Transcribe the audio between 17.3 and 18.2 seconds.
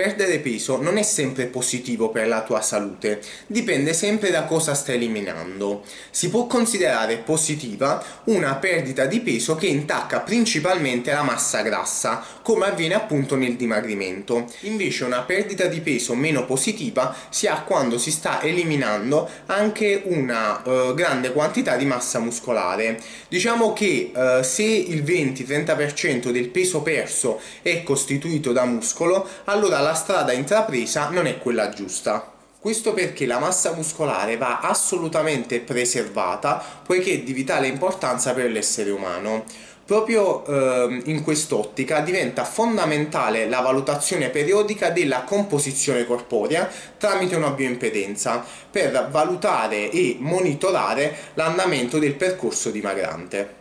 ha quando si